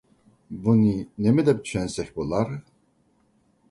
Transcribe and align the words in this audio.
بۇنى 0.63 0.95
نېمە 1.27 1.47
دەپ 1.51 1.63
چۈشەنسەك 1.69 2.13
بولار؟ 2.19 2.59